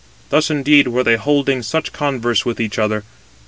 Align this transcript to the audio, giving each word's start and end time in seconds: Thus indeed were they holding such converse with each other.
Thus 0.29 0.49
indeed 0.49 0.87
were 0.87 1.03
they 1.03 1.15
holding 1.15 1.61
such 1.61 1.93
converse 1.93 2.43
with 2.43 2.59
each 2.59 2.79
other. 2.79 3.03